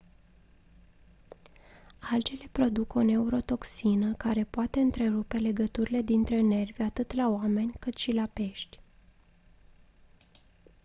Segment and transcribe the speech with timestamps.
[1.99, 8.11] algele produc o neurotoxină care poate întrerupe legăturile dintre nervi atât la oameni cât și
[8.11, 8.79] la pești